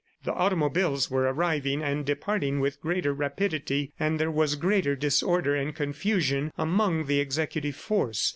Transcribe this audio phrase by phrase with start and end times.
[0.23, 5.75] The automobiles were arriving and departing with greater rapidity, and there was greater disorder and
[5.75, 8.27] confusion among the executive force.